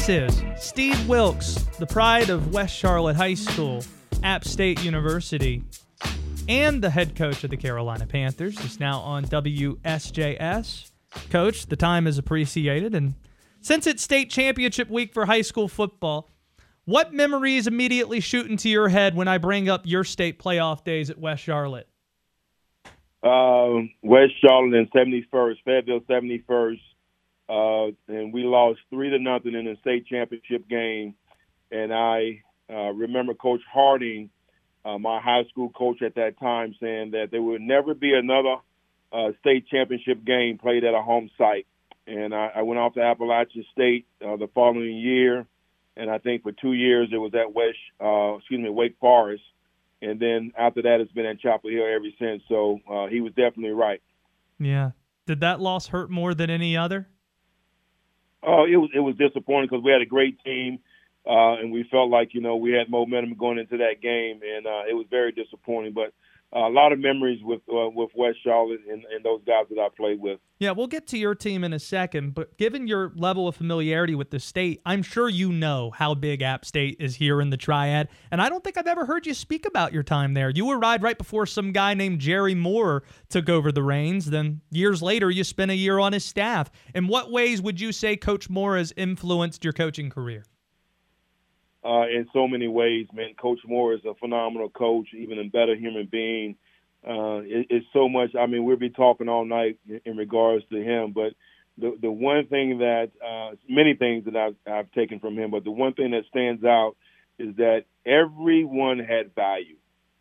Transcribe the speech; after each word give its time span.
This 0.00 0.32
is 0.32 0.42
Steve 0.56 1.08
Wilks, 1.10 1.56
the 1.78 1.86
pride 1.86 2.30
of 2.30 2.54
West 2.54 2.74
Charlotte 2.74 3.16
High 3.16 3.34
School, 3.34 3.84
App 4.22 4.46
State 4.46 4.82
University, 4.82 5.62
and 6.48 6.82
the 6.82 6.88
head 6.88 7.14
coach 7.14 7.44
of 7.44 7.50
the 7.50 7.58
Carolina 7.58 8.06
Panthers. 8.06 8.58
Is 8.64 8.80
now 8.80 9.00
on 9.00 9.26
WSJS. 9.26 10.90
Coach, 11.28 11.66
the 11.66 11.76
time 11.76 12.06
is 12.06 12.16
appreciated. 12.16 12.94
And 12.94 13.12
since 13.60 13.86
it's 13.86 14.02
state 14.02 14.30
championship 14.30 14.88
week 14.88 15.12
for 15.12 15.26
high 15.26 15.42
school 15.42 15.68
football, 15.68 16.30
what 16.86 17.12
memories 17.12 17.66
immediately 17.66 18.20
shoot 18.20 18.46
into 18.46 18.70
your 18.70 18.88
head 18.88 19.14
when 19.14 19.28
I 19.28 19.36
bring 19.36 19.68
up 19.68 19.82
your 19.84 20.04
state 20.04 20.38
playoff 20.38 20.82
days 20.82 21.10
at 21.10 21.18
West 21.18 21.42
Charlotte? 21.42 21.88
Um, 23.22 23.90
West 24.00 24.32
Charlotte 24.40 24.78
and 24.78 24.90
71st, 24.92 25.56
Fayetteville 25.62 26.00
71st, 26.08 26.80
uh, 27.50 27.90
and 28.08 28.32
we 28.32 28.44
lost 28.44 28.80
three 28.90 29.10
to 29.10 29.18
nothing 29.18 29.54
in 29.54 29.64
the 29.64 29.76
state 29.80 30.06
championship 30.06 30.68
game. 30.68 31.14
And 31.70 31.92
I 31.92 32.42
uh, 32.70 32.92
remember 32.92 33.34
Coach 33.34 33.62
Harding, 33.72 34.30
uh, 34.84 34.98
my 34.98 35.20
high 35.20 35.44
school 35.50 35.70
coach 35.70 36.02
at 36.02 36.14
that 36.14 36.38
time, 36.38 36.74
saying 36.80 37.10
that 37.12 37.28
there 37.30 37.42
would 37.42 37.60
never 37.60 37.94
be 37.94 38.14
another 38.14 38.56
uh, 39.12 39.32
state 39.40 39.66
championship 39.68 40.24
game 40.24 40.58
played 40.58 40.84
at 40.84 40.94
a 40.94 41.02
home 41.02 41.30
site. 41.36 41.66
And 42.06 42.34
I, 42.34 42.52
I 42.56 42.62
went 42.62 42.78
off 42.78 42.94
to 42.94 43.02
Appalachian 43.02 43.64
State 43.72 44.06
uh, 44.24 44.36
the 44.36 44.48
following 44.54 44.96
year, 44.96 45.46
and 45.96 46.10
I 46.10 46.18
think 46.18 46.42
for 46.42 46.52
two 46.52 46.72
years 46.72 47.08
it 47.12 47.18
was 47.18 47.34
at 47.34 47.52
West, 47.52 47.78
uh, 48.00 48.36
excuse 48.36 48.60
me, 48.60 48.70
Wake 48.70 48.96
Forest 49.00 49.42
and 50.02 50.18
then 50.18 50.52
after 50.56 50.82
that, 50.82 51.00
it's 51.00 51.12
been 51.12 51.26
at 51.26 51.40
Chapel 51.40 51.70
Hill 51.70 51.84
ever 51.84 52.06
since. 52.18 52.42
So 52.48 52.80
uh, 52.90 53.06
he 53.06 53.20
was 53.20 53.32
definitely 53.32 53.72
right. 53.72 54.00
Yeah. 54.58 54.92
Did 55.26 55.40
that 55.40 55.60
loss 55.60 55.88
hurt 55.88 56.10
more 56.10 56.34
than 56.34 56.50
any 56.50 56.76
other? 56.76 57.08
Oh, 58.42 58.64
it 58.64 58.76
was 58.76 58.90
it 58.94 59.00
was 59.00 59.16
disappointing 59.16 59.68
because 59.70 59.84
we 59.84 59.92
had 59.92 60.02
a 60.02 60.06
great 60.06 60.42
team, 60.44 60.78
uh, 61.26 61.54
and 61.60 61.72
we 61.72 61.84
felt 61.90 62.10
like 62.10 62.34
you 62.34 62.40
know 62.40 62.56
we 62.56 62.72
had 62.72 62.90
momentum 62.90 63.34
going 63.34 63.58
into 63.58 63.78
that 63.78 64.00
game, 64.02 64.40
and 64.42 64.66
uh, 64.66 64.82
it 64.88 64.94
was 64.94 65.06
very 65.10 65.32
disappointing. 65.32 65.92
But 65.92 66.12
a 66.52 66.68
lot 66.68 66.92
of 66.92 66.98
memories 66.98 67.40
with 67.42 67.60
uh, 67.68 67.88
with 67.90 68.10
West 68.16 68.38
Charlotte 68.42 68.80
and, 68.90 69.04
and 69.04 69.24
those 69.24 69.40
guys 69.46 69.66
that 69.70 69.78
I 69.78 69.88
played 69.96 70.20
with. 70.20 70.40
Yeah, 70.58 70.72
we'll 70.72 70.88
get 70.88 71.06
to 71.08 71.18
your 71.18 71.34
team 71.34 71.62
in 71.62 71.72
a 71.72 71.78
second, 71.78 72.34
but 72.34 72.58
given 72.58 72.86
your 72.86 73.12
level 73.14 73.46
of 73.46 73.56
familiarity 73.56 74.14
with 74.14 74.30
the 74.30 74.40
state, 74.40 74.82
I'm 74.84 75.02
sure 75.02 75.28
you 75.28 75.52
know 75.52 75.90
how 75.90 76.14
big 76.14 76.42
App 76.42 76.64
State 76.64 76.96
is 76.98 77.14
here 77.14 77.40
in 77.40 77.50
the 77.50 77.56
Triad, 77.56 78.08
and 78.30 78.42
I 78.42 78.48
don't 78.48 78.64
think 78.64 78.76
I've 78.76 78.86
ever 78.88 79.06
heard 79.06 79.26
you 79.26 79.34
speak 79.34 79.64
about 79.64 79.92
your 79.92 80.02
time 80.02 80.34
there. 80.34 80.50
You 80.50 80.70
arrived 80.70 81.02
right 81.02 81.16
before 81.16 81.46
some 81.46 81.72
guy 81.72 81.94
named 81.94 82.20
Jerry 82.20 82.54
Moore 82.54 83.04
took 83.28 83.48
over 83.48 83.70
the 83.70 83.82
reins. 83.82 84.26
Then 84.26 84.60
years 84.70 85.02
later, 85.02 85.30
you 85.30 85.44
spent 85.44 85.70
a 85.70 85.76
year 85.76 85.98
on 85.98 86.12
his 86.12 86.24
staff. 86.24 86.70
In 86.94 87.06
what 87.06 87.30
ways 87.30 87.62
would 87.62 87.80
you 87.80 87.92
say 87.92 88.16
Coach 88.16 88.50
Moore 88.50 88.76
has 88.76 88.92
influenced 88.96 89.62
your 89.62 89.72
coaching 89.72 90.10
career? 90.10 90.44
Uh, 91.84 92.06
in 92.08 92.26
so 92.32 92.46
many 92.46 92.68
ways. 92.68 93.06
Man, 93.12 93.34
Coach 93.40 93.60
Moore 93.66 93.94
is 93.94 94.04
a 94.04 94.14
phenomenal 94.14 94.68
coach, 94.68 95.08
even 95.16 95.38
a 95.38 95.44
better 95.44 95.74
human 95.74 96.06
being. 96.10 96.56
Uh, 97.06 97.40
it, 97.44 97.66
it's 97.70 97.86
so 97.92 98.08
much. 98.08 98.34
I 98.38 98.46
mean, 98.46 98.64
we'll 98.64 98.76
be 98.76 98.90
talking 98.90 99.28
all 99.28 99.44
night 99.44 99.78
in, 100.04 100.16
regards 100.16 100.64
to 100.70 100.76
him, 100.76 101.12
but 101.12 101.32
the 101.78 101.96
the 102.00 102.10
one 102.10 102.46
thing 102.46 102.78
that 102.78 103.10
uh, 103.26 103.56
many 103.68 103.94
things 103.94 104.26
that 104.26 104.36
I've, 104.36 104.56
I've 104.70 104.92
taken 104.92 105.18
from 105.18 105.38
him, 105.38 105.50
but 105.50 105.64
the 105.64 105.70
one 105.70 105.94
thing 105.94 106.10
that 106.10 106.24
stands 106.28 106.62
out 106.64 106.96
is 107.38 107.56
that 107.56 107.84
everyone 108.04 108.98
had 108.98 109.34
value. 109.34 109.76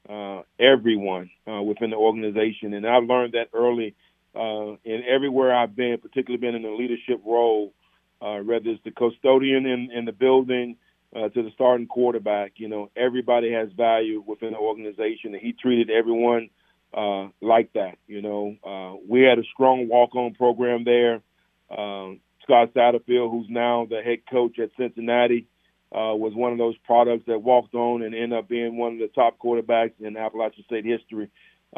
Uh, 0.09 0.41
everyone 0.59 1.29
uh, 1.47 1.61
within 1.61 1.91
the 1.91 1.95
organization, 1.95 2.73
and 2.73 2.87
I've 2.87 3.03
learned 3.03 3.33
that 3.33 3.49
early. 3.53 3.95
Uh, 4.33 4.71
and 4.85 5.03
everywhere 5.07 5.55
I've 5.55 5.75
been, 5.75 5.97
particularly 6.01 6.39
been 6.39 6.55
in 6.55 6.63
a 6.63 6.73
leadership 6.73 7.21
role, 7.25 7.73
uh, 8.21 8.37
whether 8.37 8.69
it's 8.69 8.83
the 8.83 8.91
custodian 8.91 9.65
in, 9.65 9.91
in 9.91 10.05
the 10.05 10.11
building, 10.11 10.77
uh, 11.15 11.29
to 11.29 11.43
the 11.43 11.51
starting 11.53 11.87
quarterback. 11.87 12.53
You 12.57 12.67
know, 12.67 12.91
everybody 12.95 13.51
has 13.51 13.69
value 13.71 14.23
within 14.25 14.51
the 14.51 14.57
organization, 14.57 15.33
and 15.33 15.41
he 15.41 15.53
treated 15.53 15.89
everyone 15.89 16.49
uh, 16.93 17.27
like 17.41 17.73
that. 17.73 17.97
You 18.07 18.21
know, 18.21 18.55
uh, 18.63 18.97
we 19.07 19.21
had 19.21 19.39
a 19.39 19.43
strong 19.53 19.87
walk-on 19.87 20.33
program 20.33 20.83
there. 20.83 21.21
Um, 21.69 22.19
Scott 22.43 22.73
Satterfield, 22.73 23.31
who's 23.31 23.47
now 23.49 23.85
the 23.89 24.01
head 24.01 24.19
coach 24.29 24.57
at 24.59 24.69
Cincinnati, 24.77 25.47
uh, 25.91 26.13
was 26.15 26.33
one 26.35 26.51
of 26.51 26.57
those 26.57 26.77
products 26.85 27.23
that 27.27 27.39
walked 27.39 27.73
on 27.73 28.01
and 28.01 28.13
ended 28.13 28.37
up 28.37 28.47
being 28.47 28.77
one 28.77 28.93
of 28.93 28.99
the 28.99 29.07
top 29.07 29.37
quarterbacks 29.39 29.93
in 29.99 30.17
Appalachian 30.17 30.63
State 30.65 30.85
history. 30.85 31.29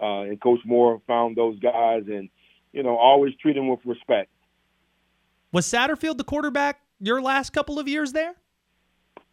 Uh, 0.01 0.21
and 0.21 0.41
Coach 0.41 0.59
Moore 0.65 1.01
found 1.05 1.35
those 1.35 1.59
guys, 1.59 2.03
and 2.07 2.29
you 2.71 2.83
know, 2.83 2.95
always 2.97 3.35
treat 3.35 3.55
them 3.55 3.67
with 3.67 3.81
respect. 3.85 4.29
Was 5.51 5.65
Satterfield 5.65 6.17
the 6.17 6.23
quarterback 6.23 6.79
your 7.01 7.21
last 7.21 7.51
couple 7.51 7.77
of 7.77 7.89
years 7.89 8.13
there? 8.13 8.35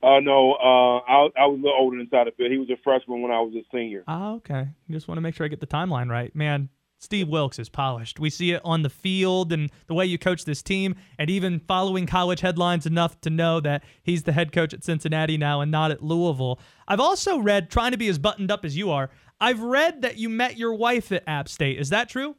Uh, 0.03 0.21
no, 0.21 0.53
uh, 0.53 0.99
I, 0.99 1.29
I 1.37 1.47
was 1.47 1.59
a 1.59 1.63
little 1.63 1.79
older 1.79 1.99
than 1.99 2.07
Satterfield. 2.07 2.53
He 2.53 2.59
was 2.59 2.71
a 2.71 2.77
freshman 2.85 3.21
when 3.21 3.33
I 3.33 3.41
was 3.41 3.55
a 3.55 3.65
senior. 3.73 4.05
Oh, 4.07 4.37
okay. 4.37 4.69
Just 4.91 5.09
want 5.09 5.17
to 5.17 5.23
make 5.23 5.35
sure 5.35 5.45
I 5.45 5.49
get 5.49 5.61
the 5.61 5.67
timeline 5.67 6.09
right. 6.09 6.35
Man, 6.37 6.69
Steve 7.01 7.29
Wilks 7.29 7.59
is 7.59 7.69
polished. 7.69 8.21
We 8.21 8.31
see 8.31 8.53
it 8.53 8.61
on 8.65 8.83
the 8.83 8.91
field 8.91 9.53
and 9.53 9.71
the 9.87 9.95
way 9.95 10.07
you 10.07 10.19
coach 10.19 10.45
this 10.45 10.63
team, 10.63 10.95
and 11.19 11.31
even 11.31 11.61
following 11.61 12.07
college 12.07 12.41
headlines 12.41 12.87
enough 12.87 13.21
to 13.23 13.31
know 13.31 13.61
that 13.61 13.83
he's 14.03 14.23
the 14.23 14.33
head 14.33 14.53
coach 14.53 14.73
at 14.73 14.85
Cincinnati 14.85 15.37
now 15.37 15.61
and 15.61 15.71
not 15.71 15.91
at 15.91 16.03
Louisville. 16.03 16.61
I've 16.87 17.01
also 17.01 17.39
read, 17.39 17.71
trying 17.71 17.93
to 17.93 17.99
be 17.99 18.09
as 18.09 18.19
buttoned 18.19 18.51
up 18.51 18.65
as 18.65 18.77
you 18.77 18.91
are, 18.91 19.11
I've 19.41 19.61
read 19.61 20.03
that 20.03 20.19
you 20.19 20.29
met 20.29 20.57
your 20.57 20.75
wife 20.75 21.13
at 21.13 21.23
App 21.27 21.49
State. 21.49 21.79
Is 21.79 21.91
that 21.91 22.09
true? 22.09 22.37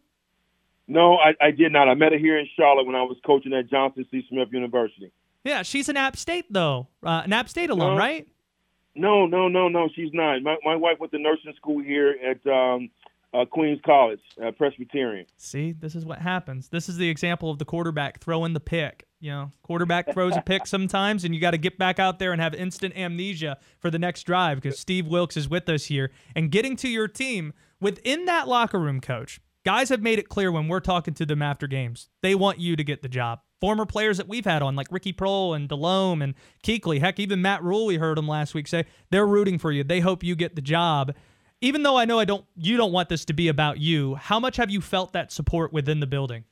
No, 0.88 1.16
I, 1.16 1.34
I 1.40 1.52
did 1.52 1.72
not. 1.72 1.88
I 1.88 1.94
met 1.94 2.12
her 2.12 2.18
here 2.18 2.38
in 2.38 2.48
Charlotte 2.58 2.86
when 2.86 2.96
I 2.96 3.04
was 3.04 3.18
coaching 3.26 3.54
at 3.54 3.70
Johnson 3.70 4.06
C. 4.12 4.26
Smith 4.30 4.50
University. 4.52 5.12
Yeah, 5.44 5.64
she's 5.64 5.90
an 5.90 5.98
App 5.98 6.18
State 6.18 6.46
though, 6.50 6.88
uh, 7.04 7.22
an 7.24 7.34
App 7.34 7.50
State 7.50 7.70
alum, 7.70 7.94
no, 7.94 7.98
right? 7.98 8.28
No, 8.96 9.26
no, 9.26 9.48
no, 9.48 9.70
no. 9.70 9.88
She's 9.96 10.12
not. 10.14 10.42
My 10.42 10.58
my 10.64 10.76
wife 10.76 11.00
went 11.00 11.12
to 11.14 11.20
nursing 11.20 11.54
school 11.56 11.82
here 11.82 12.16
at 12.24 12.46
um, 12.52 12.90
uh, 13.34 13.46
Queens 13.46 13.80
College, 13.86 14.20
uh, 14.44 14.52
Presbyterian. 14.52 15.26
See, 15.38 15.72
this 15.72 15.96
is 15.96 16.06
what 16.06 16.20
happens. 16.20 16.70
This 16.70 16.90
is 16.90 16.98
the 16.98 17.10
example 17.10 17.50
of 17.50 17.60
the 17.60 17.66
quarterback 17.66 18.20
throwing 18.20 18.54
the 18.54 18.60
pick. 18.60 19.06
You 19.22 19.32
know, 19.32 19.52
quarterback 19.64 20.14
throws 20.14 20.36
a 20.36 20.42
pick 20.42 20.66
sometimes, 20.66 21.24
and 21.24 21.36
you 21.36 21.42
got 21.42 21.52
to 21.52 21.58
get 21.58 21.78
back 21.78 22.00
out 22.00 22.20
there 22.20 22.32
and 22.32 22.42
have 22.42 22.54
instant 22.54 22.98
amnesia 22.98 23.58
for 23.80 23.90
the 23.90 24.00
next 24.00 24.24
drive 24.24 24.62
because 24.62 24.80
Steve 24.80 25.08
Wilks 25.08 25.38
is 25.38 25.50
with 25.50 25.68
us 25.70 25.86
here. 25.86 26.12
And 26.36 26.52
getting 26.52 26.76
to 26.78 26.90
your 26.90 27.08
team 27.08 27.54
within 27.82 28.26
that 28.26 28.48
locker 28.48 28.80
room, 28.80 29.02
coach, 29.02 29.42
guys 29.66 29.90
have 29.90 30.02
made 30.02 30.20
it 30.20 30.30
clear 30.30 30.52
when 30.52 30.68
we're 30.68 30.80
talking 30.80 31.14
to 31.16 31.26
them 31.26 31.42
after 31.42 31.68
games, 31.68 32.10
they 32.22 32.34
want 32.34 32.60
you 32.60 32.76
to 32.76 32.84
get 32.84 33.02
the 33.02 33.10
job 33.10 33.42
former 33.60 33.86
players 33.86 34.18
that 34.18 34.28
we've 34.28 34.46
had 34.46 34.62
on, 34.62 34.76
like 34.76 34.88
Ricky 34.92 35.14
Proehl 35.14 35.56
and 35.56 35.68
Delhomme 35.68 36.22
and 36.22 36.36
Kuechly. 36.64 37.00
Heck, 37.00 37.20
even 37.20 37.42
Matt 37.42 37.64
Rhule, 37.64 37.86
we 37.86 37.98
heard 37.98 38.18
him 38.18 38.28
last 38.28 38.54
week 38.54 38.68
say 38.68 38.86
they're 39.10 39.28
rooting 39.28 39.58
for 39.58 39.72
you. 39.72 39.84
They 39.84 40.00
hope 40.00 40.24
you 40.24 40.36
get 40.36 40.56
the 40.56 40.62
job. 40.62 41.14
Even 41.62 41.84
though 41.84 41.98
I 41.98 42.06
know 42.06 42.20
I 42.20 42.26
don't, 42.26 42.46
you 42.56 42.78
don't 42.78 42.94
want 42.94 43.10
this 43.10 43.26
to 43.26 43.34
be 43.34 43.50
about 43.50 43.80
you. 43.80 44.16
How 44.16 44.40
much 44.40 44.56
have 44.58 44.70
you 44.70 44.80
felt 44.80 45.12
that 45.14 45.32
support 45.32 45.74
within 45.74 46.00
the 46.00 46.08
building? 46.08 46.46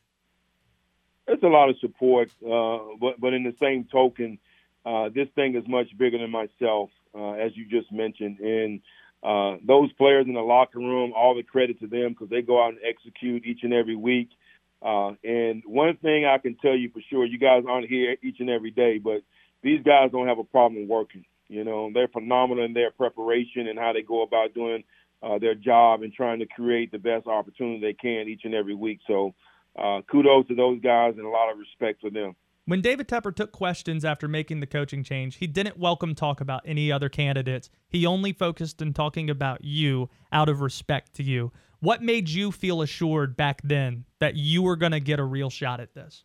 It's 1.27 1.43
a 1.43 1.47
lot 1.47 1.69
of 1.69 1.77
support, 1.79 2.29
uh, 2.41 2.79
but 3.01 3.19
but 3.19 3.33
in 3.33 3.43
the 3.43 3.53
same 3.59 3.85
token, 3.91 4.39
uh, 4.85 5.09
this 5.13 5.27
thing 5.35 5.55
is 5.55 5.63
much 5.67 5.87
bigger 5.97 6.17
than 6.17 6.31
myself, 6.31 6.89
uh, 7.13 7.31
as 7.31 7.51
you 7.55 7.65
just 7.65 7.91
mentioned. 7.91 8.39
And 8.39 8.81
uh, 9.23 9.57
those 9.65 9.91
players 9.93 10.25
in 10.25 10.33
the 10.33 10.41
locker 10.41 10.79
room, 10.79 11.11
all 11.13 11.35
the 11.35 11.43
credit 11.43 11.81
to 11.81 11.87
them 11.87 12.09
because 12.09 12.29
they 12.29 12.41
go 12.41 12.63
out 12.63 12.69
and 12.69 12.79
execute 12.87 13.45
each 13.45 13.63
and 13.63 13.73
every 13.73 13.95
week. 13.95 14.29
Uh, 14.81 15.13
and 15.23 15.63
one 15.65 15.97
thing 15.97 16.25
I 16.25 16.37
can 16.37 16.55
tell 16.55 16.75
you 16.75 16.89
for 16.91 17.01
sure, 17.09 17.25
you 17.25 17.39
guys 17.39 17.63
aren't 17.67 17.87
here 17.87 18.15
each 18.23 18.39
and 18.39 18.49
every 18.49 18.71
day, 18.71 18.99
but 18.99 19.21
these 19.63 19.81
guys 19.83 20.11
don't 20.11 20.27
have 20.27 20.39
a 20.39 20.43
problem 20.43 20.87
working. 20.87 21.25
You 21.47 21.63
know, 21.63 21.89
they're 21.93 22.07
phenomenal 22.07 22.65
in 22.65 22.73
their 22.73 22.91
preparation 22.91 23.67
and 23.67 23.79
how 23.79 23.93
they 23.93 24.01
go 24.01 24.21
about 24.21 24.53
doing 24.53 24.83
uh, 25.23 25.39
their 25.39 25.55
job 25.55 26.03
and 26.03 26.13
trying 26.13 26.39
to 26.39 26.45
create 26.45 26.91
the 26.91 26.99
best 26.99 27.27
opportunity 27.27 27.79
they 27.79 27.93
can 27.93 28.27
each 28.27 28.41
and 28.43 28.53
every 28.53 28.75
week. 28.75 28.99
So, 29.07 29.33
uh, 29.77 30.01
kudos 30.09 30.47
to 30.47 30.55
those 30.55 30.81
guys 30.81 31.13
and 31.17 31.25
a 31.25 31.29
lot 31.29 31.51
of 31.51 31.57
respect 31.57 32.01
for 32.01 32.09
them. 32.09 32.35
When 32.65 32.81
David 32.81 33.07
Tepper 33.07 33.33
took 33.33 33.53
questions 33.53 34.03
after 34.03 34.27
making 34.27 34.59
the 34.59 34.67
coaching 34.67 35.01
change, 35.01 35.37
he 35.37 35.47
didn't 35.47 35.77
welcome 35.77 36.13
talk 36.13 36.41
about 36.41 36.63
any 36.65 36.91
other 36.91 37.07
candidates. 37.07 37.69
He 37.87 38.05
only 38.05 38.33
focused 38.33 38.81
on 38.81 38.91
talking 38.91 39.29
about 39.29 39.63
you 39.63 40.09
out 40.33 40.49
of 40.49 40.59
respect 40.59 41.13
to 41.15 41.23
you. 41.23 41.53
What 41.79 42.01
made 42.01 42.29
you 42.29 42.51
feel 42.51 42.81
assured 42.81 43.37
back 43.37 43.61
then 43.63 44.05
that 44.19 44.35
you 44.35 44.63
were 44.63 44.75
going 44.75 44.93
to 44.93 44.99
get 44.99 45.19
a 45.19 45.23
real 45.23 45.49
shot 45.49 45.79
at 45.79 45.93
this? 45.93 46.23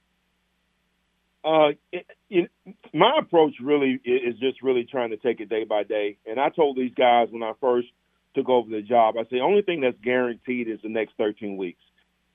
Uh, 1.44 1.70
it, 1.90 2.06
it, 2.30 2.50
my 2.94 3.18
approach 3.18 3.54
really 3.60 4.00
is 4.04 4.38
just 4.38 4.62
really 4.62 4.84
trying 4.84 5.10
to 5.10 5.16
take 5.16 5.40
it 5.40 5.48
day 5.48 5.64
by 5.64 5.82
day. 5.82 6.18
And 6.24 6.38
I 6.38 6.50
told 6.50 6.76
these 6.76 6.94
guys 6.96 7.28
when 7.30 7.42
I 7.42 7.52
first 7.60 7.88
took 8.34 8.48
over 8.48 8.70
the 8.70 8.80
job, 8.80 9.16
I 9.16 9.22
said, 9.22 9.32
the 9.32 9.40
only 9.40 9.62
thing 9.62 9.80
that's 9.80 9.98
guaranteed 10.02 10.68
is 10.68 10.78
the 10.82 10.88
next 10.88 11.14
13 11.18 11.56
weeks. 11.56 11.82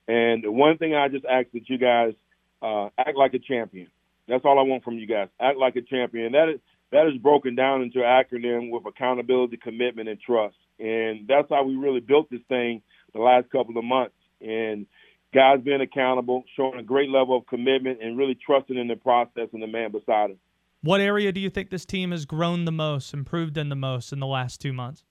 And 0.06 0.44
the 0.44 0.52
one 0.52 0.78
thing 0.78 0.94
I 0.94 1.08
just 1.08 1.24
ask 1.24 1.48
that 1.52 1.68
you 1.68 1.78
guys 1.78 2.14
uh, 2.62 2.88
act 2.98 3.16
like 3.16 3.34
a 3.34 3.38
champion. 3.38 3.88
That's 4.28 4.44
all 4.44 4.58
I 4.58 4.62
want 4.62 4.84
from 4.84 4.98
you 4.98 5.06
guys. 5.06 5.28
Act 5.40 5.58
like 5.58 5.76
a 5.76 5.82
champion. 5.82 6.32
That 6.32 6.50
is 6.54 6.60
that 6.90 7.06
is 7.06 7.18
broken 7.20 7.54
down 7.54 7.82
into 7.82 7.98
an 7.98 8.04
acronym 8.04 8.70
with 8.70 8.86
accountability, 8.86 9.58
commitment, 9.58 10.08
and 10.08 10.18
trust. 10.20 10.56
And 10.78 11.26
that's 11.28 11.48
how 11.50 11.64
we 11.64 11.76
really 11.76 12.00
built 12.00 12.30
this 12.30 12.40
thing 12.48 12.82
the 13.18 13.24
last 13.24 13.50
couple 13.50 13.76
of 13.76 13.84
months. 13.84 14.14
And 14.40 14.86
guys 15.34 15.60
being 15.64 15.80
accountable, 15.80 16.44
showing 16.56 16.78
a 16.78 16.82
great 16.82 17.10
level 17.10 17.36
of 17.36 17.46
commitment, 17.46 18.00
and 18.02 18.16
really 18.16 18.36
trusting 18.46 18.76
in 18.76 18.88
the 18.88 18.96
process 18.96 19.48
and 19.52 19.62
the 19.62 19.66
man 19.66 19.92
beside 19.92 20.30
him. 20.30 20.38
What 20.82 21.00
area 21.00 21.32
do 21.32 21.40
you 21.40 21.50
think 21.50 21.70
this 21.70 21.84
team 21.84 22.12
has 22.12 22.24
grown 22.24 22.64
the 22.64 22.72
most, 22.72 23.12
improved 23.12 23.58
in 23.58 23.68
the 23.68 23.76
most 23.76 24.12
in 24.12 24.20
the 24.20 24.26
last 24.26 24.60
two 24.60 24.72
months? 24.72 25.04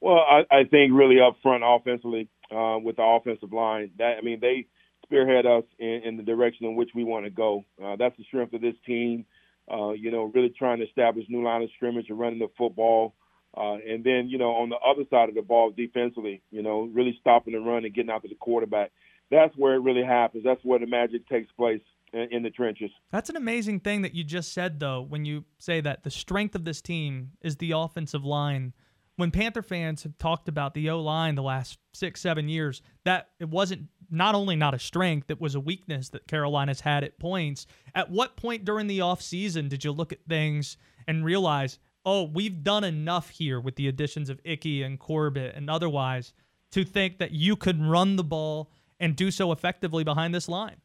Well, 0.00 0.18
I, 0.18 0.44
I 0.50 0.64
think 0.64 0.92
really 0.92 1.20
up 1.20 1.36
front 1.42 1.62
offensively 1.64 2.28
uh, 2.50 2.78
with 2.82 2.96
the 2.96 3.02
offensive 3.02 3.52
line. 3.52 3.90
That 3.98 4.16
I 4.18 4.22
mean, 4.22 4.40
they 4.40 4.66
spearhead 5.04 5.46
us 5.46 5.64
in, 5.78 6.02
in 6.04 6.16
the 6.16 6.22
direction 6.22 6.66
in 6.66 6.76
which 6.76 6.90
we 6.94 7.04
want 7.04 7.24
to 7.24 7.30
go. 7.30 7.64
Uh, 7.82 7.96
that's 7.96 8.16
the 8.16 8.24
strength 8.24 8.52
of 8.52 8.60
this 8.60 8.74
team. 8.84 9.24
Uh, 9.70 9.90
you 9.90 10.10
know, 10.10 10.30
really 10.34 10.52
trying 10.58 10.78
to 10.78 10.86
establish 10.86 11.26
new 11.28 11.42
line 11.42 11.62
of 11.62 11.68
scrimmage 11.76 12.06
and 12.08 12.18
running 12.18 12.38
the 12.38 12.48
football. 12.56 13.14
Uh, 13.56 13.74
and 13.74 14.04
then, 14.04 14.28
you 14.28 14.38
know, 14.38 14.50
on 14.50 14.68
the 14.68 14.76
other 14.76 15.04
side 15.10 15.28
of 15.28 15.34
the 15.34 15.42
ball, 15.42 15.72
defensively, 15.76 16.42
you 16.50 16.62
know, 16.62 16.88
really 16.92 17.16
stopping 17.20 17.54
the 17.54 17.60
run 17.60 17.84
and 17.84 17.94
getting 17.94 18.10
out 18.10 18.22
to 18.22 18.28
the 18.28 18.34
quarterback. 18.34 18.92
That's 19.30 19.54
where 19.56 19.74
it 19.74 19.80
really 19.80 20.04
happens. 20.04 20.44
That's 20.44 20.64
where 20.64 20.78
the 20.78 20.86
magic 20.86 21.28
takes 21.28 21.50
place 21.52 21.80
in, 22.12 22.28
in 22.30 22.42
the 22.42 22.50
trenches. 22.50 22.90
That's 23.10 23.30
an 23.30 23.36
amazing 23.36 23.80
thing 23.80 24.02
that 24.02 24.14
you 24.14 24.24
just 24.24 24.52
said, 24.52 24.80
though, 24.80 25.02
when 25.02 25.24
you 25.24 25.44
say 25.58 25.80
that 25.80 26.04
the 26.04 26.10
strength 26.10 26.54
of 26.54 26.64
this 26.64 26.80
team 26.80 27.32
is 27.42 27.56
the 27.56 27.72
offensive 27.72 28.24
line 28.24 28.74
when 29.18 29.32
Panther 29.32 29.62
fans 29.62 30.04
have 30.04 30.16
talked 30.16 30.48
about 30.48 30.74
the 30.74 30.90
O 30.90 31.00
line 31.00 31.34
the 31.34 31.42
last 31.42 31.80
six, 31.92 32.20
seven 32.20 32.48
years, 32.48 32.82
that 33.04 33.30
it 33.40 33.48
wasn't 33.48 33.88
not 34.10 34.36
only 34.36 34.54
not 34.54 34.74
a 34.74 34.78
strength, 34.78 35.28
it 35.28 35.40
was 35.40 35.56
a 35.56 35.60
weakness 35.60 36.08
that 36.10 36.28
Carolina's 36.28 36.80
had 36.80 37.02
at 37.02 37.18
points. 37.18 37.66
At 37.96 38.12
what 38.12 38.36
point 38.36 38.64
during 38.64 38.86
the 38.86 39.00
offseason 39.00 39.68
did 39.68 39.82
you 39.82 39.90
look 39.90 40.12
at 40.12 40.24
things 40.28 40.76
and 41.08 41.24
realize, 41.24 41.80
oh, 42.08 42.22
we've 42.24 42.62
done 42.62 42.84
enough 42.84 43.30
here 43.30 43.60
with 43.60 43.76
the 43.76 43.88
additions 43.88 44.30
of 44.30 44.40
Ickey 44.44 44.82
and 44.82 44.98
Corbett 44.98 45.54
and 45.54 45.68
otherwise 45.68 46.32
to 46.70 46.84
think 46.84 47.18
that 47.18 47.32
you 47.32 47.56
could 47.56 47.82
run 47.82 48.16
the 48.16 48.24
ball 48.24 48.70
and 49.00 49.14
do 49.14 49.30
so 49.30 49.52
effectively 49.52 50.04
behind 50.04 50.34
this 50.34 50.48
line? 50.48 50.76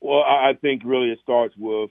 Well, 0.00 0.22
I 0.22 0.52
think 0.60 0.82
really 0.84 1.10
it 1.10 1.18
starts 1.22 1.54
with, 1.56 1.90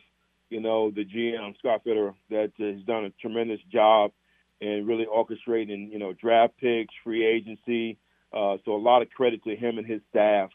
you 0.49 0.59
know, 0.59 0.91
the 0.91 1.05
GM, 1.05 1.57
Scott 1.57 1.81
Fitterer, 1.85 2.13
that 2.29 2.51
has 2.59 2.81
done 2.83 3.05
a 3.05 3.09
tremendous 3.21 3.59
job– 3.71 4.11
and 4.61 4.87
really 4.87 5.05
orchestrating, 5.05 5.91
you 5.91 5.99
know, 5.99 6.13
draft 6.13 6.53
picks, 6.57 6.93
free 7.03 7.25
agency. 7.25 7.97
Uh, 8.33 8.57
so 8.65 8.75
a 8.75 8.77
lot 8.77 9.01
of 9.01 9.09
credit 9.09 9.43
to 9.43 9.55
him 9.55 9.77
and 9.77 9.87
his 9.87 10.01
staff. 10.09 10.49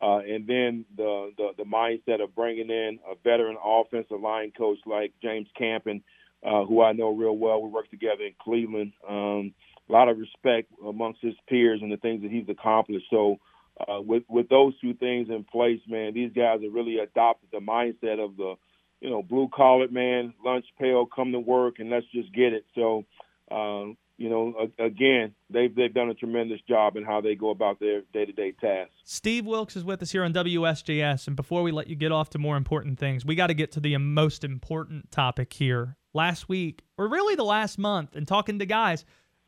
Uh, 0.00 0.18
and 0.18 0.46
then 0.48 0.84
the, 0.96 1.30
the 1.36 1.50
the 1.58 1.64
mindset 1.64 2.22
of 2.22 2.34
bringing 2.34 2.70
in 2.70 2.98
a 3.08 3.14
veteran 3.22 3.56
offensive 3.64 4.20
line 4.20 4.50
coach 4.56 4.78
like 4.84 5.12
James 5.22 5.46
Campen, 5.56 6.02
uh, 6.44 6.64
who 6.64 6.82
I 6.82 6.92
know 6.92 7.14
real 7.14 7.36
well. 7.36 7.62
We 7.62 7.70
worked 7.70 7.90
together 7.90 8.24
in 8.24 8.34
Cleveland. 8.40 8.92
Um, 9.08 9.54
a 9.88 9.92
lot 9.92 10.08
of 10.08 10.18
respect 10.18 10.70
amongst 10.86 11.20
his 11.20 11.34
peers 11.48 11.80
and 11.82 11.90
the 11.90 11.96
things 11.96 12.22
that 12.22 12.30
he's 12.30 12.48
accomplished. 12.48 13.06
So 13.10 13.38
uh, 13.80 14.00
with 14.00 14.22
with 14.28 14.48
those 14.48 14.78
two 14.80 14.94
things 14.94 15.28
in 15.28 15.44
place, 15.44 15.80
man, 15.88 16.14
these 16.14 16.32
guys 16.32 16.62
have 16.62 16.72
really 16.72 16.98
adopted 16.98 17.48
the 17.52 17.58
mindset 17.58 18.22
of 18.22 18.36
the, 18.36 18.54
you 19.00 19.10
know, 19.10 19.22
blue 19.22 19.48
collar 19.54 19.88
man, 19.88 20.34
lunch 20.44 20.66
pail, 20.78 21.06
come 21.06 21.32
to 21.32 21.40
work, 21.40 21.78
and 21.78 21.90
let's 21.90 22.06
just 22.12 22.32
get 22.32 22.52
it. 22.52 22.64
So 22.74 23.04
um, 23.50 23.96
you 24.18 24.28
know, 24.28 24.70
again, 24.78 25.34
they've 25.50 25.74
they've 25.74 25.92
done 25.92 26.08
a 26.08 26.14
tremendous 26.14 26.60
job 26.68 26.96
in 26.96 27.04
how 27.04 27.20
they 27.20 27.34
go 27.34 27.50
about 27.50 27.80
their 27.80 28.02
day 28.12 28.24
to 28.24 28.32
day 28.32 28.52
tasks. 28.52 28.94
Steve 29.04 29.46
Wilks 29.46 29.74
is 29.74 29.84
with 29.84 30.02
us 30.02 30.12
here 30.12 30.22
on 30.22 30.32
WSJS, 30.32 31.26
and 31.26 31.34
before 31.34 31.62
we 31.62 31.72
let 31.72 31.88
you 31.88 31.96
get 31.96 32.12
off 32.12 32.30
to 32.30 32.38
more 32.38 32.56
important 32.56 32.98
things, 32.98 33.24
we 33.24 33.34
got 33.34 33.48
to 33.48 33.54
get 33.54 33.72
to 33.72 33.80
the 33.80 33.96
most 33.96 34.44
important 34.44 35.10
topic 35.10 35.52
here. 35.52 35.96
Last 36.14 36.48
week, 36.48 36.82
or 36.98 37.08
really 37.08 37.34
the 37.34 37.44
last 37.44 37.78
month, 37.78 38.16
and 38.16 38.28
talking 38.28 38.58
to 38.58 38.66
guys, 38.66 39.04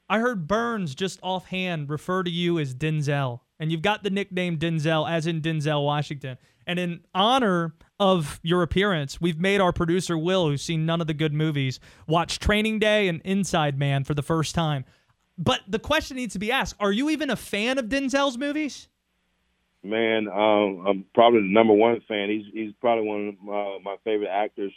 I 0.09 0.19
heard 0.19 0.47
Burns 0.47 0.95
just 0.95 1.19
offhand 1.23 1.91
refer 1.91 2.23
to 2.23 2.31
you 2.31 2.59
as 2.59 2.75
Denzel, 2.75 3.41
and 3.59 3.71
you've 3.71 3.83
got 3.83 4.03
the 4.03 4.11
nickname 4.11 4.59
Denzel, 4.59 5.11
as 5.11 5.27
in 5.27 5.41
Denzel 5.41 5.85
Washington. 5.85 6.39
And 6.67 6.79
in 6.79 7.01
honor 7.15 7.75
of 8.01 8.41
your 8.43 8.63
appearance, 8.63 9.21
we've 9.21 9.39
made 9.39 9.61
our 9.61 9.73
producer 9.73 10.17
Will, 10.17 10.49
who's 10.49 10.63
seen 10.63 10.87
none 10.87 11.01
of 11.01 11.07
the 11.07 11.15
good 11.15 11.33
movies, 11.35 11.81
watch 12.07 12.39
Training 12.39 12.79
Day 12.79 13.09
and 13.09 13.21
Inside 13.23 13.79
Man 13.79 14.05
for 14.05 14.15
the 14.15 14.23
first 14.23 14.55
time. 14.55 14.85
But 15.37 15.61
the 15.69 15.79
question 15.79 16.17
needs 16.17 16.33
to 16.35 16.39
be 16.39 16.53
asked: 16.53 16.77
Are 16.81 16.93
you 16.93 17.11
even 17.11 17.31
a 17.31 17.37
fan 17.37 17.79
of 17.79 17.87
Denzel's 17.87 18.39
movies? 18.39 18.89
Man, 19.83 20.29
um, 20.29 20.87
I'm 20.87 21.05
probably 21.15 21.41
the 21.41 21.53
number 21.53 21.75
one 21.75 22.01
fan. 22.09 22.31
He's 22.31 22.47
he's 22.53 22.73
probably 22.81 23.07
one 23.07 23.29
of 23.29 23.43
my, 23.43 23.79
my 23.85 23.97
favorite 24.05 24.31
actors. 24.31 24.73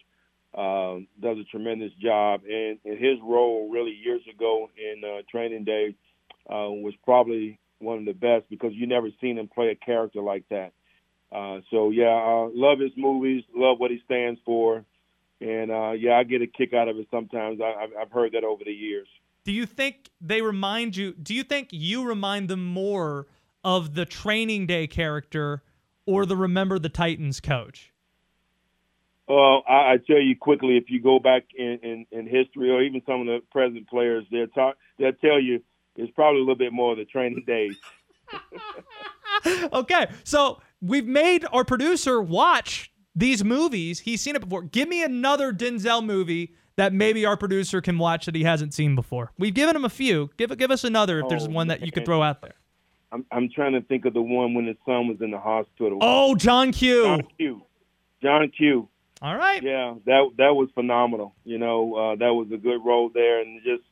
Uh, 0.55 0.99
does 1.21 1.37
a 1.37 1.43
tremendous 1.51 1.91
job, 2.01 2.41
and, 2.49 2.79
and 2.83 2.97
his 2.97 3.19
role 3.21 3.69
really 3.71 3.91
years 3.91 4.21
ago 4.33 4.69
in 4.75 5.03
uh, 5.03 5.21
Training 5.29 5.65
Day 5.65 5.95
uh, 6.49 6.71
was 6.71 6.93
probably 7.03 7.59
one 7.79 7.99
of 7.99 8.05
the 8.05 8.13
best 8.13 8.49
because 8.49 8.71
you 8.73 8.87
never 8.87 9.09
seen 9.21 9.37
him 9.37 9.47
play 9.47 9.69
a 9.69 9.75
character 9.75 10.21
like 10.21 10.45
that. 10.49 10.71
Uh, 11.31 11.59
so 11.69 11.91
yeah, 11.91 12.05
uh, 12.05 12.49
love 12.53 12.79
his 12.79 12.91
movies, 12.97 13.43
love 13.53 13.79
what 13.79 13.91
he 13.91 14.01
stands 14.05 14.39
for, 14.45 14.83
and 15.41 15.69
uh, 15.69 15.91
yeah, 15.91 16.17
I 16.17 16.23
get 16.23 16.41
a 16.41 16.47
kick 16.47 16.73
out 16.73 16.87
of 16.87 16.97
it 16.97 17.07
sometimes. 17.11 17.59
I, 17.61 17.87
I've 18.01 18.11
heard 18.11 18.31
that 18.31 18.43
over 18.43 18.63
the 18.63 18.71
years. 18.71 19.07
Do 19.43 19.51
you 19.51 19.65
think 19.65 20.09
they 20.19 20.41
remind 20.41 20.95
you? 20.95 21.13
Do 21.13 21.33
you 21.33 21.43
think 21.43 21.69
you 21.71 22.07
remind 22.07 22.49
them 22.49 22.65
more 22.65 23.27
of 23.63 23.93
the 23.93 24.05
Training 24.05 24.65
Day 24.65 24.87
character 24.87 25.63
or 26.05 26.25
the 26.25 26.37
Remember 26.37 26.79
the 26.79 26.89
Titans 26.89 27.39
coach? 27.39 27.93
Well, 29.27 29.63
I, 29.67 29.93
I 29.93 29.97
tell 30.05 30.19
you 30.19 30.35
quickly, 30.37 30.77
if 30.77 30.89
you 30.89 31.01
go 31.01 31.19
back 31.19 31.43
in, 31.55 31.79
in, 31.83 32.05
in 32.11 32.27
history 32.27 32.71
or 32.71 32.81
even 32.81 33.01
some 33.05 33.21
of 33.21 33.27
the 33.27 33.39
present 33.51 33.87
players, 33.89 34.25
they'll 34.31 34.47
talk. 34.47 34.77
They'll 34.97 35.11
tell 35.13 35.39
you 35.39 35.61
it's 35.95 36.11
probably 36.13 36.39
a 36.39 36.43
little 36.43 36.55
bit 36.55 36.71
more 36.71 36.93
of 36.93 36.97
the 36.97 37.05
Training 37.05 37.43
Days. 37.45 37.75
okay, 39.73 40.07
so 40.23 40.61
we've 40.81 41.07
made 41.07 41.45
our 41.51 41.65
producer 41.65 42.21
watch 42.21 42.91
these 43.15 43.43
movies. 43.43 43.99
He's 43.99 44.21
seen 44.21 44.35
it 44.35 44.41
before. 44.41 44.61
Give 44.63 44.87
me 44.87 45.03
another 45.03 45.51
Denzel 45.51 46.05
movie 46.05 46.53
that 46.77 46.93
maybe 46.93 47.25
our 47.25 47.35
producer 47.35 47.81
can 47.81 47.97
watch 47.97 48.27
that 48.27 48.35
he 48.35 48.43
hasn't 48.43 48.73
seen 48.73 48.95
before. 48.95 49.31
We've 49.37 49.53
given 49.53 49.75
him 49.75 49.83
a 49.83 49.89
few. 49.89 50.29
Give 50.37 50.55
give 50.57 50.71
us 50.71 50.83
another 50.83 51.19
if 51.19 51.25
oh, 51.25 51.29
there's 51.29 51.47
one 51.49 51.67
that 51.67 51.81
you 51.81 51.91
could 51.91 52.05
throw 52.05 52.21
out 52.21 52.41
there. 52.41 52.53
I'm 53.11 53.25
I'm 53.31 53.49
trying 53.49 53.73
to 53.73 53.81
think 53.81 54.05
of 54.05 54.13
the 54.13 54.21
one 54.21 54.53
when 54.53 54.67
his 54.67 54.77
son 54.85 55.07
was 55.07 55.17
in 55.19 55.31
the 55.31 55.39
hospital. 55.39 55.97
Oh, 56.01 56.35
John 56.35 56.71
Q. 56.71 57.03
John 57.03 57.27
Q. 57.37 57.61
John 58.21 58.51
Q. 58.55 58.89
All 59.21 59.35
right. 59.35 59.61
Yeah, 59.63 59.95
that 60.05 60.29
that 60.37 60.55
was 60.55 60.69
phenomenal. 60.73 61.33
You 61.43 61.57
know, 61.57 61.95
uh, 61.95 62.15
that 62.17 62.33
was 62.33 62.47
a 62.53 62.57
good 62.57 62.83
role 62.83 63.09
there, 63.13 63.41
and 63.41 63.61
just 63.63 63.83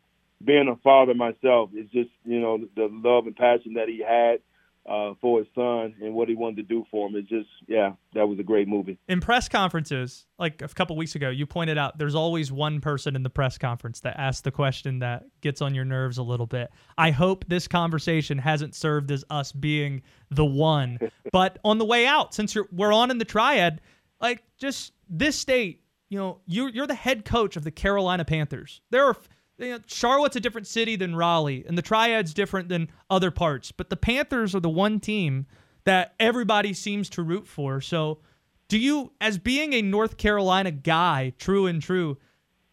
being 0.43 0.67
a 0.67 0.75
father 0.77 1.13
myself, 1.13 1.71
it's 1.73 1.91
just 1.91 2.09
you 2.23 2.39
know 2.39 2.59
the 2.75 2.89
love 2.91 3.25
and 3.25 3.35
passion 3.35 3.73
that 3.73 3.87
he 3.87 4.03
had 4.07 4.39
uh, 4.87 5.13
for 5.19 5.39
his 5.39 5.47
son 5.55 5.95
and 6.01 6.13
what 6.13 6.29
he 6.29 6.35
wanted 6.35 6.57
to 6.57 6.63
do 6.63 6.85
for 6.91 7.07
him. 7.07 7.15
It's 7.15 7.27
just, 7.27 7.49
yeah, 7.67 7.93
that 8.13 8.27
was 8.27 8.37
a 8.37 8.43
great 8.43 8.67
movie. 8.67 8.99
In 9.07 9.19
press 9.19 9.49
conferences, 9.49 10.27
like 10.37 10.61
a 10.61 10.67
couple 10.67 10.95
weeks 10.95 11.15
ago, 11.15 11.29
you 11.29 11.47
pointed 11.47 11.77
out 11.77 11.97
there's 11.97 12.13
always 12.13 12.51
one 12.51 12.81
person 12.81 13.15
in 13.15 13.23
the 13.23 13.29
press 13.29 13.57
conference 13.57 14.01
that 14.01 14.19
asks 14.19 14.41
the 14.41 14.51
question 14.51 14.99
that 14.99 15.23
gets 15.41 15.61
on 15.61 15.73
your 15.73 15.85
nerves 15.85 16.19
a 16.19 16.23
little 16.23 16.45
bit. 16.45 16.69
I 16.97 17.11
hope 17.11 17.45
this 17.47 17.67
conversation 17.67 18.37
hasn't 18.37 18.75
served 18.75 19.09
as 19.09 19.23
us 19.29 19.51
being 19.51 20.03
the 20.29 20.45
one. 20.45 20.99
but 21.31 21.57
on 21.65 21.79
the 21.79 21.85
way 21.85 22.05
out, 22.05 22.35
since 22.35 22.53
you're, 22.53 22.67
we're 22.71 22.93
on 22.93 23.09
in 23.09 23.17
the 23.17 23.25
triad, 23.25 23.81
like 24.25 24.43
just 24.57 24.93
this 25.09 25.35
state, 25.35 25.83
you 26.09 26.17
know, 26.17 26.39
you're, 26.45 26.69
you're 26.69 26.87
the 26.87 26.95
head 26.95 27.25
coach 27.25 27.55
of 27.55 27.63
the 27.63 27.71
Carolina 27.71 28.25
Panthers. 28.25 28.81
There 28.89 29.05
are 29.05 29.15
you 29.57 29.69
know, 29.69 29.79
Charlotte's 29.85 30.35
a 30.35 30.39
different 30.39 30.67
city 30.67 30.95
than 30.95 31.15
Raleigh, 31.15 31.63
and 31.67 31.77
the 31.77 31.81
Triad's 31.81 32.33
different 32.33 32.69
than 32.69 32.89
other 33.09 33.31
parts. 33.31 33.71
But 33.71 33.89
the 33.89 33.95
Panthers 33.95 34.53
are 34.55 34.59
the 34.59 34.69
one 34.69 34.99
team 34.99 35.45
that 35.85 36.15
everybody 36.19 36.73
seems 36.73 37.09
to 37.11 37.23
root 37.23 37.47
for. 37.47 37.79
So, 37.79 38.19
do 38.67 38.79
you, 38.79 39.11
as 39.21 39.37
being 39.37 39.73
a 39.73 39.81
North 39.81 40.17
Carolina 40.17 40.71
guy, 40.71 41.33
true 41.37 41.67
and 41.67 41.81
true, 41.81 42.17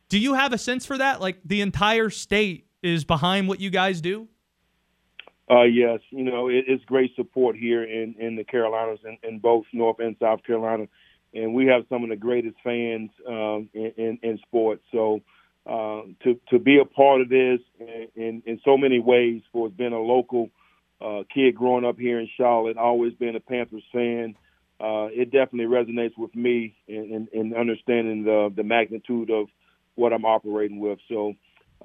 do 0.09 0.19
you 0.19 0.35
have 0.35 0.53
a 0.53 0.59
sense 0.59 0.87
for 0.87 0.97
that? 0.99 1.21
Like 1.21 1.39
the 1.45 1.61
entire 1.61 2.11
state 2.11 2.67
is 2.83 3.05
behind 3.05 3.47
what 3.47 3.61
you 3.61 3.71
guys 3.71 4.01
do? 4.01 4.29
Uh, 5.51 5.65
yes, 5.65 6.01
you 6.11 6.25
know 6.25 6.49
it, 6.49 6.65
it's 6.67 6.85
great 6.85 7.15
support 7.15 7.57
here 7.57 7.85
in 7.85 8.15
in 8.19 8.37
the 8.37 8.45
Carolinas, 8.45 9.01
in, 9.05 9.19
in 9.29 9.39
both 9.39 9.65
North 9.73 9.99
and 9.99 10.17
South 10.21 10.43
Carolina, 10.45 10.87
and 11.35 11.55
we 11.55 11.67
have 11.67 11.85
some 11.89 12.03
of 12.03 12.11
the 12.11 12.17
greatest 12.17 12.57
fans 12.63 13.11
um, 13.27 13.69
in, 13.73 13.93
in, 13.97 14.19
in 14.23 14.39
sports. 14.47 14.83
So 14.93 15.21
uh, 15.67 16.03
to 16.25 16.41
to 16.51 16.59
be 16.59 16.79
a 16.79 16.85
part 16.85 17.21
of 17.21 17.29
this 17.29 17.61
in, 17.79 18.09
in, 18.17 18.43
in 18.47 18.61
so 18.65 18.77
many 18.77 18.99
ways 18.99 19.43
for 19.53 19.69
being 19.69 19.93
a 19.93 20.01
local 20.01 20.51
uh, 21.01 21.23
kid 21.33 21.55
growing 21.55 21.85
up 21.85 21.99
here 21.99 22.19
in 22.19 22.29
Charlotte, 22.37 22.77
always 22.77 23.13
being 23.15 23.37
a 23.37 23.41
Panthers 23.41 23.85
fan. 23.93 24.35
Uh, 24.81 25.07
it 25.13 25.31
definitely 25.31 25.67
resonates 25.67 26.19
with 26.19 26.35
me 26.35 26.75
in, 26.89 27.29
in, 27.33 27.41
in, 27.41 27.55
understanding 27.55 28.25
the 28.25 28.53
the 28.55 28.65
magnitude 28.65 29.31
of 29.31 29.47
what 29.95 30.13
I'm 30.13 30.25
operating 30.25 30.81
with. 30.81 30.99
So, 31.09 31.35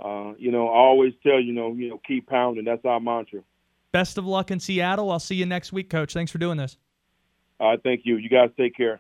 uh, 0.03 0.33
you 0.39 0.51
know, 0.51 0.69
I 0.69 0.77
always 0.77 1.13
tell 1.21 1.39
you 1.39 1.53
know, 1.53 1.73
you 1.73 1.89
know, 1.89 2.01
keep 2.07 2.27
pounding. 2.27 2.65
That's 2.65 2.83
our 2.85 2.99
mantra. 2.99 3.41
Best 3.91 4.17
of 4.17 4.25
luck 4.25 4.49
in 4.49 4.59
Seattle. 4.59 5.11
I'll 5.11 5.19
see 5.19 5.35
you 5.35 5.45
next 5.45 5.71
week, 5.71 5.89
Coach. 5.89 6.13
Thanks 6.13 6.31
for 6.31 6.39
doing 6.39 6.57
this. 6.57 6.77
Uh, 7.59 7.77
thank 7.83 8.01
you. 8.05 8.17
You 8.17 8.29
guys 8.29 8.49
take 8.57 8.75
care. 8.75 8.95